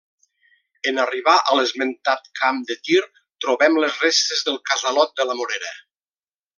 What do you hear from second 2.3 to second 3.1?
camp de tir